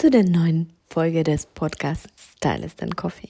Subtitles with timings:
[0.00, 3.28] zu der neuen Folge des Podcasts Stylist and Coffee.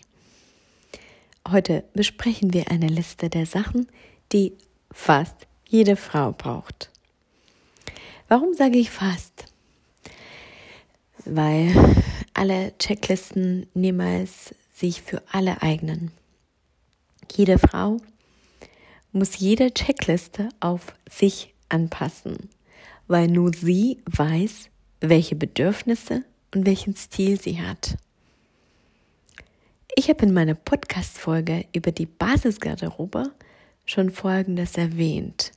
[1.51, 3.89] Heute besprechen wir eine Liste der Sachen,
[4.31, 4.53] die
[4.93, 6.93] fast jede Frau braucht.
[8.29, 9.47] Warum sage ich fast?
[11.25, 11.75] Weil
[12.35, 16.13] alle Checklisten niemals sich für alle eignen.
[17.35, 17.97] Jede Frau
[19.11, 22.49] muss jede Checkliste auf sich anpassen
[23.09, 26.23] weil nur sie weiß, welche Bedürfnisse
[26.55, 27.97] und welchen Stil sie hat.
[29.95, 33.33] Ich habe in meiner Podcast-Folge über die Basisgarderobe
[33.85, 35.53] schon Folgendes erwähnt.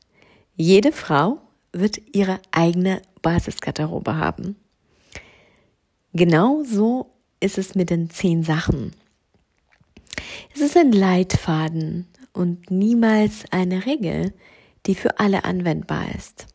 [0.55, 1.39] Jede Frau
[1.71, 4.55] wird ihre eigene Basisgarderobe haben.
[6.13, 8.93] Genau so ist es mit den zehn Sachen.
[10.53, 14.33] Es ist ein Leitfaden und niemals eine Regel,
[14.85, 16.47] die für alle anwendbar ist.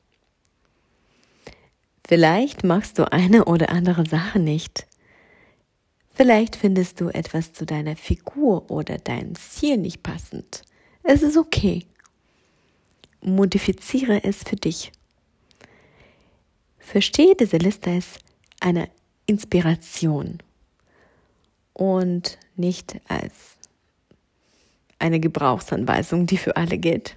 [2.09, 4.87] Vielleicht magst du eine oder andere Sache nicht.
[6.15, 10.62] Vielleicht findest du etwas zu deiner Figur oder deinem Ziel nicht passend.
[11.03, 11.84] Es ist okay.
[13.20, 14.91] Modifiziere es für dich.
[16.78, 18.15] Verstehe diese Liste als
[18.61, 18.89] eine
[19.27, 20.39] Inspiration
[21.75, 23.59] und nicht als
[24.98, 27.12] eine Gebrauchsanweisung, die für alle gilt.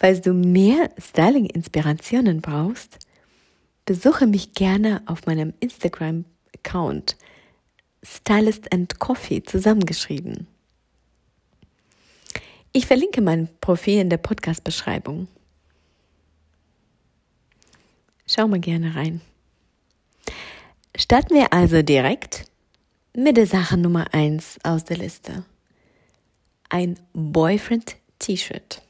[0.00, 3.00] Falls du mehr Styling-Inspirationen brauchst,
[3.84, 7.18] besuche mich gerne auf meinem Instagram-Account
[8.02, 10.46] Stylist and Coffee zusammengeschrieben.
[12.72, 15.28] Ich verlinke mein Profil in der Podcast-Beschreibung.
[18.26, 19.20] Schau mal gerne rein.
[20.96, 22.46] Starten wir also direkt
[23.14, 25.44] mit der Sache Nummer 1 aus der Liste.
[26.70, 28.80] Ein Boyfriend-T-Shirt.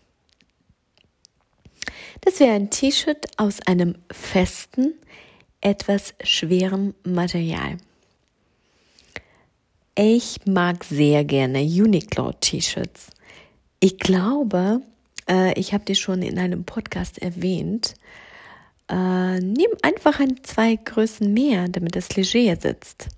[2.23, 4.95] Das wäre ein T-Shirt aus einem festen,
[5.61, 7.79] etwas schwerem Material.
[9.95, 13.11] Ich mag sehr gerne Uniqlo-T-Shirts.
[13.81, 14.81] Ich glaube,
[15.29, 17.95] äh, ich habe die schon in einem Podcast erwähnt.
[18.89, 23.09] Äh, nimm einfach ein zwei Größen mehr, damit es leger sitzt.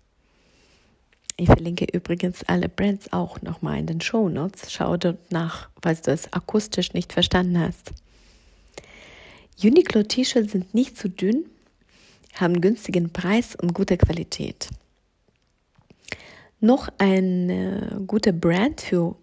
[1.36, 4.72] Ich verlinke übrigens alle Brands auch nochmal in den Show Notes.
[4.72, 7.92] Schau dort nach, falls du es akustisch nicht verstanden hast.
[9.62, 11.44] Uniqlo T-Shirts sind nicht zu dünn,
[12.34, 14.68] haben günstigen Preis und gute Qualität.
[16.60, 19.16] Noch eine gute Brand für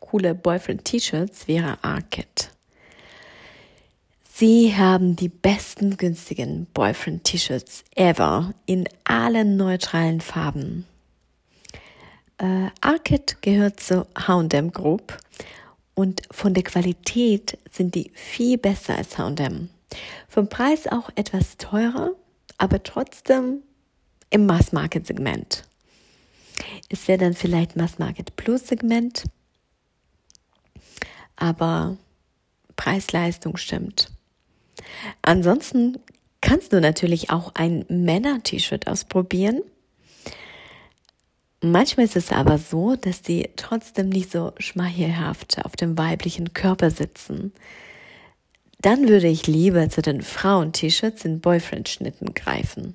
[0.00, 2.50] coole Boyfriend-T-Shirts wäre Arket.
[4.34, 10.86] Sie haben die besten günstigen Boyfriend-T-Shirts ever in allen neutralen Farben.
[12.38, 15.18] Äh, Arket gehört zur H&M Group
[15.94, 19.68] und von der Qualität sind die viel besser als H&M.
[20.28, 22.12] Vom Preis auch etwas teurer,
[22.58, 23.62] aber trotzdem
[24.30, 25.64] im Mass-Market-Segment.
[26.88, 29.24] Es wäre dann vielleicht Mass-Market Plus-Segment,
[31.36, 31.96] aber
[32.76, 34.10] Preis-Leistung stimmt.
[35.22, 35.98] Ansonsten
[36.40, 39.62] kannst du natürlich auch ein Männer-T-Shirt ausprobieren.
[41.60, 46.90] Manchmal ist es aber so, dass die trotzdem nicht so schmeichelhaft auf dem weiblichen Körper
[46.90, 47.52] sitzen.
[48.82, 52.94] Dann würde ich lieber zu den Frauen-T-Shirts in Boyfriend-Schnitten greifen.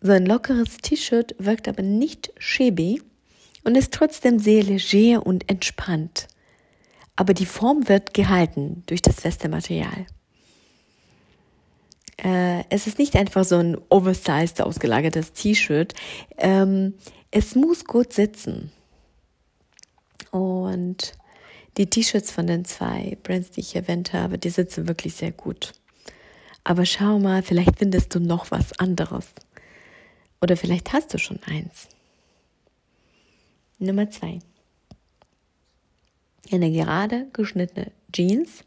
[0.00, 3.02] So ein lockeres T-Shirt wirkt aber nicht shabby
[3.64, 6.28] und ist trotzdem sehr leger und entspannt.
[7.16, 10.06] Aber die Form wird gehalten durch das feste Material.
[12.18, 15.94] Äh, es ist nicht einfach so ein oversized ausgelagertes T-Shirt.
[16.38, 16.94] Ähm,
[17.32, 18.70] es muss gut sitzen.
[20.30, 21.14] Und
[21.76, 25.72] die T-Shirts von den zwei Brands, die ich erwähnt habe, die sitzen wirklich sehr gut.
[26.64, 29.26] Aber schau mal, vielleicht findest du noch was anderes.
[30.40, 31.88] Oder vielleicht hast du schon eins.
[33.78, 34.38] Nummer zwei.
[36.50, 38.64] Eine gerade geschnittene Jeans,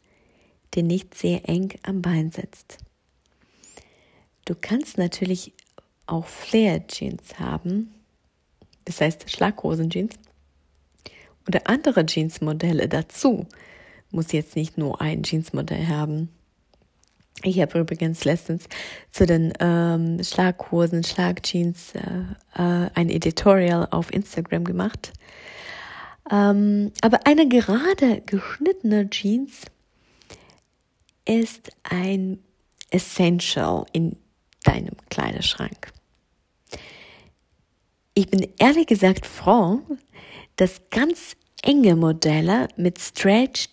[0.73, 2.77] die nicht sehr eng am Bein sitzt.
[4.45, 5.53] Du kannst natürlich
[6.05, 7.93] auch Flare Jeans haben,
[8.85, 10.15] das heißt Schlaghosen Jeans
[11.47, 13.47] oder andere Jeansmodelle dazu.
[14.11, 16.29] Muss jetzt nicht nur ein Jeansmodell haben.
[17.43, 18.67] Ich habe übrigens letztens
[19.11, 22.01] zu den ähm, Schlaghosen, Schlagjeans äh,
[22.61, 25.13] äh, ein Editorial auf Instagram gemacht.
[26.29, 29.65] Ähm, aber eine gerade geschnittene Jeans
[31.25, 32.39] ist ein
[32.91, 34.17] Essential in
[34.63, 35.91] deinem Kleiderschrank.
[38.13, 39.79] Ich bin ehrlich gesagt froh,
[40.59, 43.69] dass ganz enge Modelle mit Stretch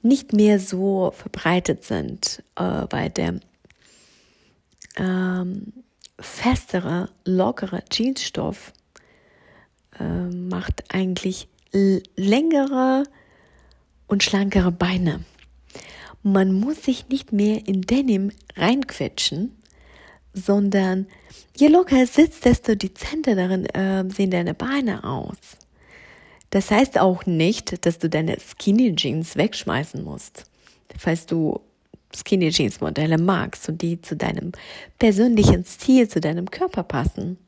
[0.00, 3.40] nicht mehr so verbreitet sind, äh, weil der
[4.96, 5.72] ähm,
[6.20, 8.72] festere, lockere Jeansstoff
[9.98, 13.04] äh, macht eigentlich längere
[14.06, 15.24] und schlankere Beine.
[16.22, 19.56] Man muss sich nicht mehr in Denim reinquetschen,
[20.32, 21.06] sondern
[21.56, 25.36] je locker es sitzt, desto dezenter darin äh, sehen deine Beine aus.
[26.50, 30.44] Das heißt auch nicht, dass du deine Skinny Jeans wegschmeißen musst.
[30.98, 31.60] Falls du
[32.14, 34.52] Skinny Jeans Modelle magst und die zu deinem
[34.98, 37.38] persönlichen Stil, zu deinem Körper passen.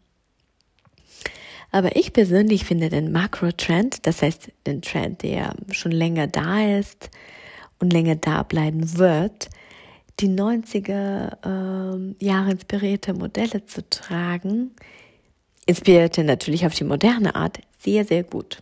[1.73, 7.11] Aber ich persönlich finde den Makro-Trend, das heißt den Trend, der schon länger da ist
[7.81, 9.49] und länger da bleiben wird,
[10.21, 14.73] die 90er äh, Jahre inspirierte Modelle zu tragen,
[15.67, 18.59] inspirierte natürlich auf die moderne Art, sehr, sehr gut.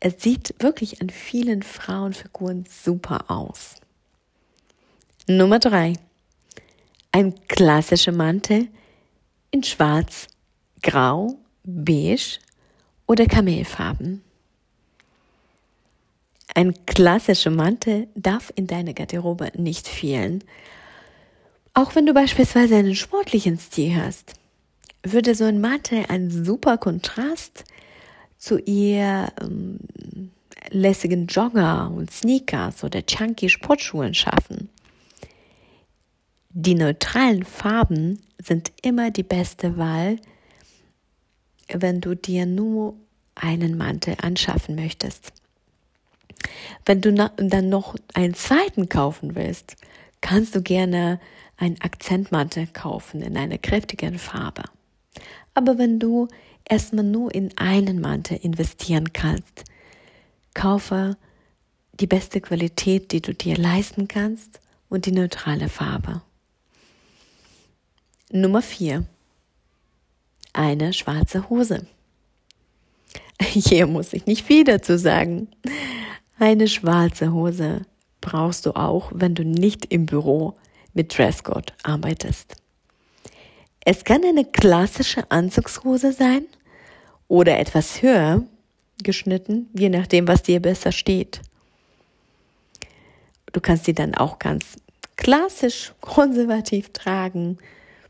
[0.00, 3.76] Es sieht wirklich an vielen Frauenfiguren super aus.
[5.26, 5.92] Nummer drei.
[7.12, 8.68] Ein klassischer Mantel
[9.50, 10.28] in schwarz,
[10.82, 12.38] grau, beige
[13.06, 14.22] oder Kamelfarben.
[16.54, 20.42] Ein klassischer Mantel darf in deiner Garderobe nicht fehlen.
[21.74, 24.34] Auch wenn du beispielsweise einen sportlichen Stil hast,
[25.02, 27.64] würde so ein Mantel ein super Kontrast
[28.40, 29.78] zu ihr ähm,
[30.70, 34.70] lässigen Jogger und Sneakers oder chunky Sportschuhen schaffen.
[36.48, 40.16] Die neutralen Farben sind immer die beste Wahl,
[41.68, 42.96] wenn du dir nur
[43.34, 45.32] einen Mantel anschaffen möchtest.
[46.86, 49.76] Wenn du dann noch einen zweiten kaufen willst,
[50.22, 51.20] kannst du gerne
[51.58, 54.62] einen Akzentmantel kaufen in einer kräftigen Farbe.
[55.54, 56.28] Aber wenn du
[56.70, 59.64] erstmal nur in einen Mantel investieren kannst.
[60.54, 61.16] Kaufe
[61.94, 66.22] die beste Qualität, die du dir leisten kannst und die neutrale Farbe.
[68.32, 69.04] Nummer vier:
[70.52, 71.86] Eine schwarze Hose.
[73.42, 75.48] Hier muss ich nicht viel dazu sagen.
[76.38, 77.84] Eine schwarze Hose
[78.20, 80.56] brauchst du auch, wenn du nicht im Büro
[80.94, 82.56] mit Dresscode arbeitest.
[83.84, 86.46] Es kann eine klassische Anzugshose sein
[87.30, 88.42] oder etwas höher
[89.04, 91.40] geschnitten, je nachdem, was dir besser steht.
[93.52, 94.76] Du kannst sie dann auch ganz
[95.16, 97.56] klassisch konservativ tragen,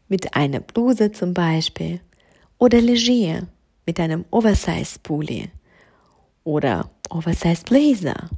[0.09, 2.01] mit einer Bluse zum Beispiel
[2.59, 3.47] oder leger
[3.85, 5.51] mit einem Oversize Pulli
[6.43, 8.31] oder Oversize Blazer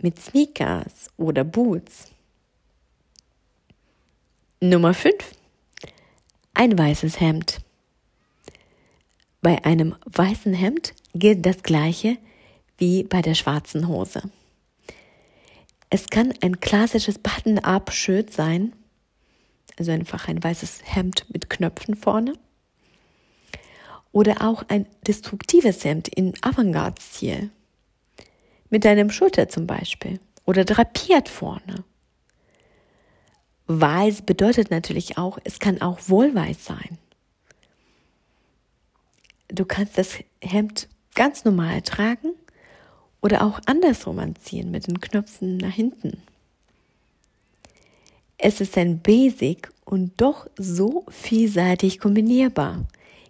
[0.00, 2.10] mit Sneakers oder Boots.
[4.60, 5.14] Nummer 5.
[6.54, 7.60] Ein weißes Hemd.
[9.42, 12.18] Bei einem weißen Hemd gilt das gleiche
[12.78, 14.22] wie bei der schwarzen Hose.
[15.88, 18.72] Es kann ein klassisches Button-up-Shirt sein,
[19.78, 22.34] also einfach ein weißes Hemd mit Knöpfen vorne.
[24.12, 27.50] Oder auch ein destruktives Hemd in Avantgarde-Stil.
[28.68, 30.20] Mit einem Schulter zum Beispiel.
[30.44, 31.84] Oder drapiert vorne.
[33.66, 36.98] Weiß bedeutet natürlich auch, es kann auch wohlweiß sein.
[39.52, 42.32] Du kannst das Hemd ganz normal tragen
[43.20, 46.22] oder auch andersrum anziehen mit den Knöpfen nach hinten.
[48.38, 52.86] Es ist ein Basic und doch so vielseitig kombinierbar.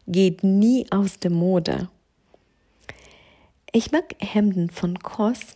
[0.06, 1.88] Geht nie aus der Mode.
[3.72, 5.54] Ich mag Hemden von Koss.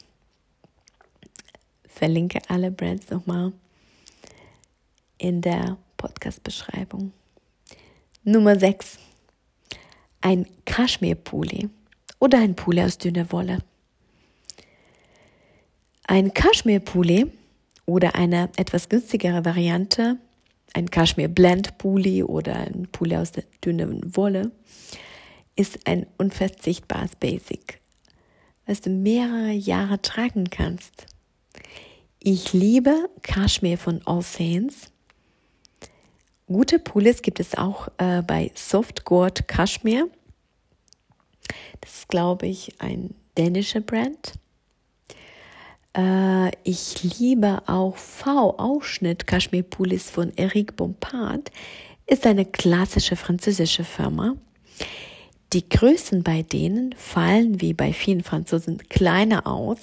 [1.86, 3.52] Verlinke alle Brands nochmal
[5.18, 7.12] in der Podcast-Beschreibung.
[8.24, 8.98] Nummer 6
[10.24, 11.68] ein Kaschmir-Pulli
[12.18, 13.58] oder ein Pulli aus dünner Wolle.
[16.04, 17.30] Ein Kaschmir-Pulli
[17.84, 20.16] oder eine etwas günstigere Variante,
[20.72, 24.50] ein Kaschmir-Blend-Pulli oder ein Pulli aus der dünnen Wolle,
[25.56, 27.80] ist ein unverzichtbares Basic,
[28.64, 31.06] was du mehrere Jahre tragen kannst.
[32.18, 34.90] Ich liebe Kaschmir von All Saints
[36.46, 40.08] Gute Pullis gibt es auch äh, bei Softgurt Kashmir.
[41.80, 44.34] Das ist, glaube ich, ein dänischer Brand.
[45.96, 51.50] Äh, ich liebe auch V-Ausschnitt Kaschmir-Pullis von Eric Bompard.
[52.06, 54.36] Ist eine klassische französische Firma.
[55.54, 59.78] Die Größen bei denen fallen wie bei vielen Franzosen kleiner aus.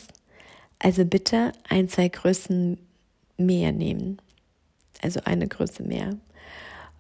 [0.77, 2.77] Also bitte ein, zwei Größen
[3.38, 4.20] mehr nehmen.
[5.01, 6.18] Also eine Größe mehr.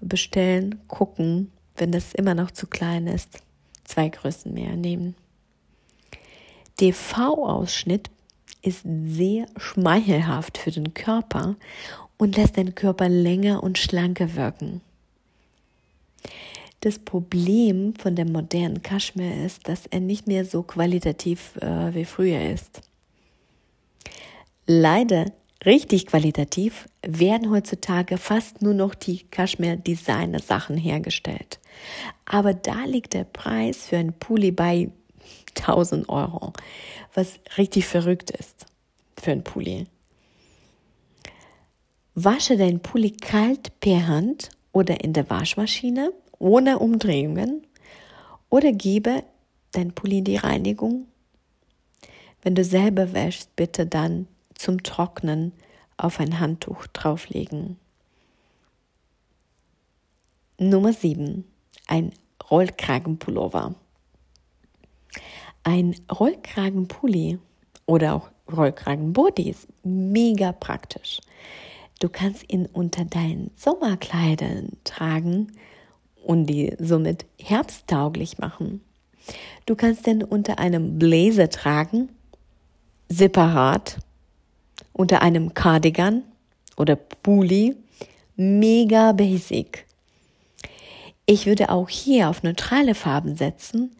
[0.01, 3.39] Bestellen, gucken, wenn das immer noch zu klein ist,
[3.83, 5.15] zwei Größen mehr nehmen.
[6.79, 8.09] Der V-Ausschnitt
[8.61, 11.55] ist sehr schmeichelhaft für den Körper
[12.17, 14.81] und lässt den Körper länger und schlanker wirken.
[16.81, 22.05] Das Problem von dem modernen Kaschmir ist, dass er nicht mehr so qualitativ äh, wie
[22.05, 22.81] früher ist.
[24.65, 25.31] Leider
[25.65, 31.59] richtig qualitativ werden heutzutage fast nur noch die Kaschmir-Designer-Sachen hergestellt.
[32.25, 34.89] Aber da liegt der Preis für ein Pulli bei
[35.57, 36.53] 1000 Euro,
[37.13, 38.65] was richtig verrückt ist
[39.19, 39.85] für ein Pulli.
[42.15, 47.65] Wasche dein Pulli kalt per Hand oder in der Waschmaschine ohne Umdrehungen
[48.49, 49.23] oder gebe
[49.71, 51.07] dein Pulli in die Reinigung.
[52.41, 54.27] Wenn du selber wäschst, bitte dann
[54.61, 55.53] zum Trocknen
[55.97, 57.77] auf ein Handtuch drauflegen.
[60.59, 61.43] Nummer 7.
[61.87, 62.11] Ein
[62.49, 63.75] Rollkragenpullover.
[65.63, 67.39] Ein Rollkragenpulli
[67.85, 71.19] oder auch Rollkragenbody ist mega praktisch.
[71.99, 75.51] Du kannst ihn unter deinen Sommerkleidern tragen
[76.23, 78.81] und die somit herbsttauglich machen.
[79.65, 82.09] Du kannst den unter einem Blazer tragen,
[83.09, 83.97] separat,
[84.93, 86.23] unter einem Cardigan
[86.77, 87.75] oder Pulli,
[88.35, 89.85] mega basic.
[91.25, 93.95] Ich würde auch hier auf neutrale Farben setzen,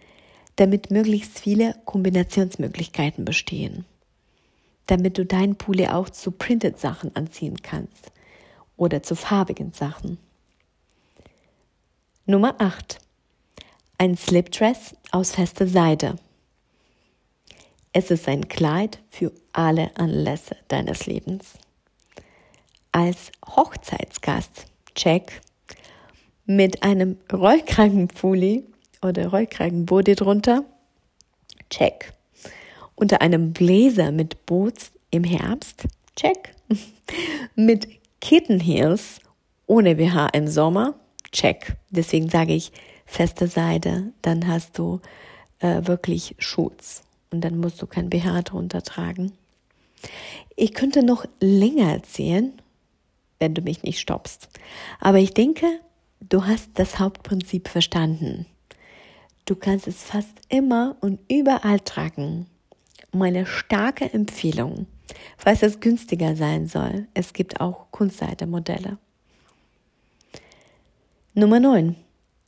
[0.56, 3.86] damit möglichst viele Kombinationsmöglichkeiten bestehen.
[4.88, 8.12] Damit du deinen Pulli auch zu printed Sachen anziehen kannst
[8.78, 10.18] oder zu farbigen Sachen.
[12.26, 13.00] Nummer 8.
[13.98, 16.16] Ein Slipdress aus fester Seide.
[17.94, 21.56] Es ist ein Kleid für alle Anlässe deines Lebens.
[22.94, 25.42] Als Hochzeitsgast, check,
[26.46, 28.64] mit einem Rollkragenpulli
[29.02, 30.64] oder Rollkragenbody drunter,
[31.70, 32.14] check.
[32.96, 35.84] Unter einem Bläser mit Boots im Herbst,
[36.16, 36.56] check.
[37.56, 37.90] mit
[38.22, 39.20] Kitten Heels
[39.68, 40.94] ohne BH im Sommer,
[41.34, 41.76] check.
[41.90, 42.72] Deswegen sage ich
[43.06, 45.02] feste Seide, dann hast du
[45.60, 49.32] äh, wirklich Schutz und dann musst du kein BH drunter tragen.
[50.56, 52.54] Ich könnte noch länger erzählen,
[53.40, 54.50] wenn du mich nicht stoppst.
[55.00, 55.66] Aber ich denke,
[56.20, 58.46] du hast das Hauptprinzip verstanden.
[59.46, 62.46] Du kannst es fast immer und überall tragen.
[63.12, 64.88] Meine starke Empfehlung,
[65.38, 68.98] falls es günstiger sein soll, es gibt auch Kunstseite-Modelle.
[71.34, 71.96] Nummer 9.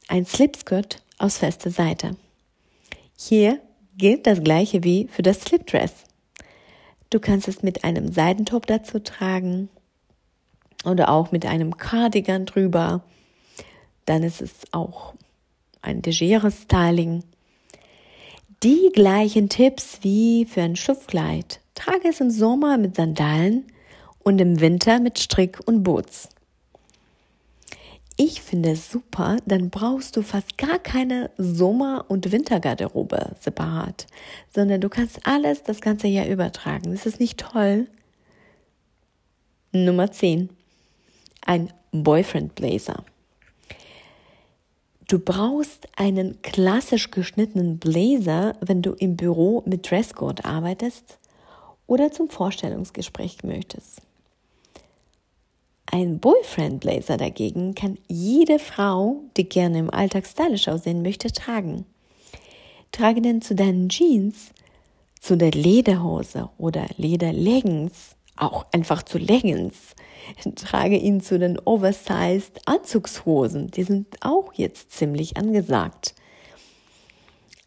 [0.07, 2.15] Ein Slipskirt aus fester Seite.
[3.17, 3.59] Hier
[3.97, 6.05] gilt das gleiche wie für das Slipdress.
[7.09, 9.69] Du kannst es mit einem Seidentop dazu tragen
[10.85, 13.03] oder auch mit einem Cardigan drüber.
[14.05, 15.13] Dann ist es auch
[15.81, 17.23] ein legeres Styling.
[18.63, 21.59] Die gleichen Tipps wie für ein Schupfkleid.
[21.75, 23.65] Trage es im Sommer mit Sandalen
[24.23, 26.29] und im Winter mit Strick und Boots.
[28.15, 34.05] Ich finde es super, dann brauchst du fast gar keine Sommer- und Wintergarderobe separat,
[34.53, 36.93] sondern du kannst alles das ganze Jahr übertragen.
[36.93, 37.87] Ist das nicht toll?
[39.71, 40.49] Nummer 10.
[41.43, 43.03] Ein Boyfriend Blazer.
[45.07, 51.17] Du brauchst einen klassisch geschnittenen Blazer, wenn du im Büro mit Dresscode arbeitest
[51.87, 54.01] oder zum Vorstellungsgespräch möchtest.
[55.93, 61.85] Ein Boyfriend Blazer dagegen kann jede Frau, die gerne im Alltag stylisch aussehen möchte, tragen.
[62.91, 64.53] Trage den zu deinen Jeans,
[65.21, 69.93] zu der Lederhose oder Lederleggings, auch einfach zu Leggings.
[70.55, 76.15] Trage ihn zu den Oversized Anzugshosen, die sind auch jetzt ziemlich angesagt.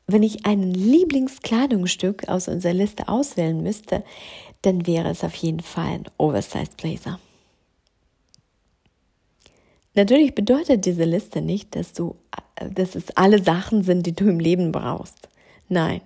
[0.08, 4.02] Wenn ich ein Lieblingskleidungsstück aus unserer Liste auswählen müsste,
[4.62, 7.20] dann wäre es auf jeden Fall ein Oversized Blazer.
[9.96, 12.16] Natürlich bedeutet diese Liste nicht, dass du,
[12.74, 15.28] dass es alle Sachen sind, die du im Leben brauchst.
[15.68, 16.02] Nein,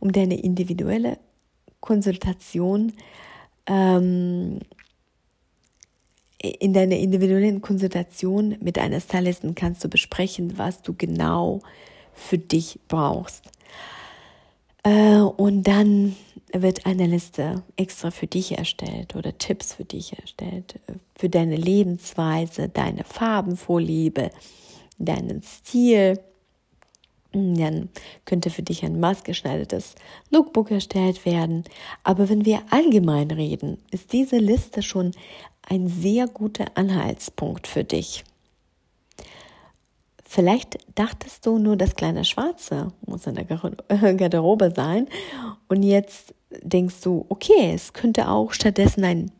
[0.00, 1.18] um deine individuelle
[1.80, 2.94] Konsultation
[3.66, 4.60] ähm,
[6.40, 11.60] in deiner individuellen Konsultation mit einer Stylistin kannst du besprechen, was du genau
[12.14, 13.44] für dich brauchst.
[14.84, 16.16] Äh, und dann
[16.52, 20.80] wird eine Liste extra für dich erstellt oder Tipps für dich erstellt,
[21.14, 24.30] für deine Lebensweise, deine Farbenvorliebe,
[24.98, 26.20] deinen Stil.
[27.32, 27.90] Dann
[28.24, 29.94] könnte für dich ein maßgeschneidertes
[30.30, 31.64] Lookbook erstellt werden.
[32.02, 35.12] Aber wenn wir allgemein reden, ist diese Liste schon
[35.62, 38.24] ein sehr guter Anhaltspunkt für dich.
[40.30, 43.44] Vielleicht dachtest du nur, das kleine Schwarze muss in der
[44.14, 45.08] Garderobe sein
[45.68, 49.32] und jetzt denkst du, okay, es könnte auch stattdessen ein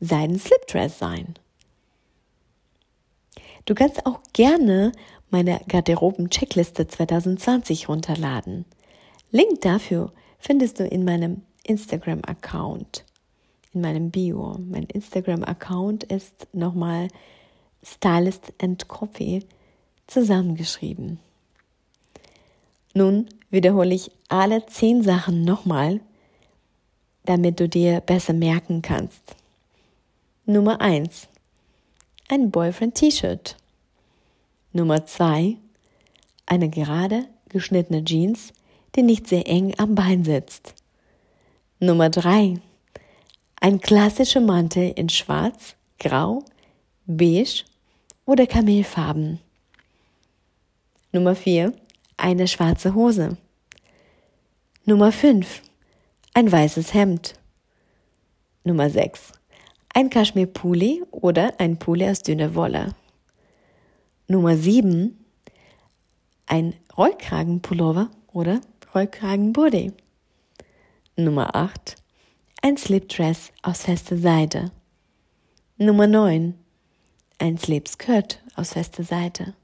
[0.00, 1.34] Seiden Slipdress sein.
[3.66, 4.92] Du kannst auch gerne
[5.28, 8.64] meine Garderoben-Checkliste 2020 runterladen.
[9.30, 13.04] Link dafür findest du in meinem Instagram-Account,
[13.74, 14.56] in meinem Bio.
[14.58, 17.08] Mein Instagram-Account ist nochmal
[17.82, 19.44] Stylist and Coffee
[20.10, 21.18] zusammengeschrieben.
[22.92, 26.00] Nun wiederhole ich alle zehn Sachen nochmal,
[27.24, 29.36] damit du dir besser merken kannst.
[30.44, 31.28] Nummer eins:
[32.28, 33.56] Ein Boyfriend-T-Shirt.
[34.72, 35.56] Nummer zwei:
[36.46, 38.52] Eine gerade geschnittene Jeans,
[38.96, 40.74] die nicht sehr eng am Bein sitzt.
[41.78, 42.54] Nummer drei:
[43.60, 46.44] Ein klassischer Mantel in Schwarz, Grau,
[47.06, 47.64] Beige
[48.26, 49.40] oder Kamelfarben.
[51.12, 51.72] Nummer 4.
[52.18, 53.36] Eine schwarze Hose.
[54.84, 55.60] Nummer 5.
[56.34, 57.34] Ein weißes Hemd.
[58.62, 59.32] Nummer 6.
[59.92, 62.94] Ein Kaschmir-Pulli oder ein Pulli aus dünner Wolle.
[64.28, 65.18] Nummer 7.
[66.46, 68.60] Ein Rollkragenpullover oder
[68.94, 69.92] Rollkragenbody.
[71.16, 71.96] Nummer 8.
[72.62, 74.70] Ein Slipdress aus fester Seide.
[75.76, 76.54] Nummer 9.
[77.38, 79.54] Ein Slipskirt aus fester Seite.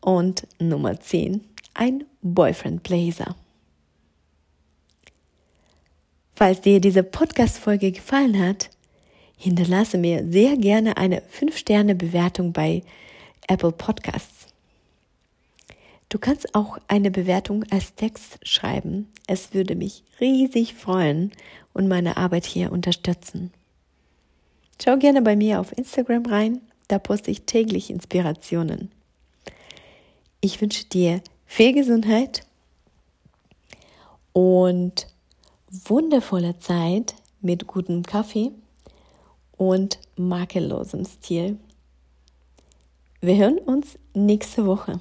[0.00, 1.42] Und Nummer 10,
[1.74, 3.36] ein Boyfriend Blazer.
[6.34, 8.70] Falls dir diese Podcast-Folge gefallen hat,
[9.36, 12.82] hinterlasse mir sehr gerne eine 5-Sterne-Bewertung bei
[13.46, 14.46] Apple Podcasts.
[16.08, 19.08] Du kannst auch eine Bewertung als Text schreiben.
[19.26, 21.30] Es würde mich riesig freuen
[21.72, 23.52] und meine Arbeit hier unterstützen.
[24.82, 28.90] Schau gerne bei mir auf Instagram rein, da poste ich täglich Inspirationen.
[30.42, 32.46] Ich wünsche dir viel Gesundheit
[34.32, 35.06] und
[35.70, 38.50] wundervolle Zeit mit gutem Kaffee
[39.58, 41.58] und makellosem Stil.
[43.20, 45.00] Wir hören uns nächste Woche.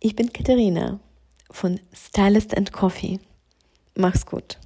[0.00, 0.98] Ich bin Katharina
[1.48, 3.20] von Stylist and Coffee.
[3.94, 4.58] Mach's gut.